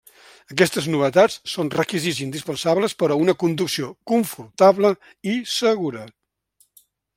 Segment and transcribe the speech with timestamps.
[0.53, 4.95] Aquestes novetats són requisits indispensables per a una conducció confortable
[5.35, 6.05] i segura.